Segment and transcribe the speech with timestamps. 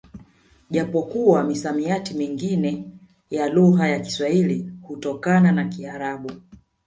[0.69, 2.89] Japo kuwa misamiti mingine
[3.29, 6.31] ya lugha ya kiswahili hutokana na kiarabu